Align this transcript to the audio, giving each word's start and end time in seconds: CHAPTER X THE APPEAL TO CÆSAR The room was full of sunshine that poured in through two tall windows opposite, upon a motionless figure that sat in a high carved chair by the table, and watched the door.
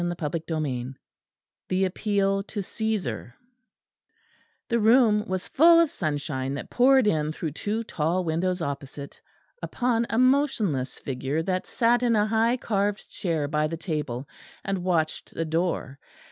CHAPTER 0.01 0.41
X 0.55 0.89
THE 1.69 1.85
APPEAL 1.85 2.41
TO 2.41 2.61
CÆSAR 2.61 3.33
The 4.67 4.79
room 4.79 5.27
was 5.27 5.47
full 5.47 5.79
of 5.79 5.91
sunshine 5.91 6.55
that 6.55 6.71
poured 6.71 7.05
in 7.05 7.31
through 7.31 7.51
two 7.51 7.83
tall 7.83 8.23
windows 8.23 8.63
opposite, 8.63 9.21
upon 9.61 10.07
a 10.09 10.17
motionless 10.17 10.97
figure 10.97 11.43
that 11.43 11.67
sat 11.67 12.01
in 12.01 12.15
a 12.15 12.25
high 12.25 12.57
carved 12.57 13.11
chair 13.11 13.47
by 13.47 13.67
the 13.67 13.77
table, 13.77 14.27
and 14.65 14.83
watched 14.83 15.35
the 15.35 15.45
door. 15.45 15.99